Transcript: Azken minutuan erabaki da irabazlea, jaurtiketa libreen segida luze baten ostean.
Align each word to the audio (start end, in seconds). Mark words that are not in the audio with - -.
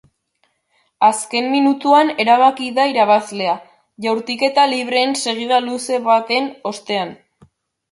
Azken 1.07 1.49
minutuan 1.55 2.09
erabaki 2.23 2.69
da 2.79 2.87
irabazlea, 2.93 3.53
jaurtiketa 4.07 4.65
libreen 4.75 5.15
segida 5.27 5.63
luze 5.69 6.03
baten 6.11 6.51
ostean. 6.75 7.17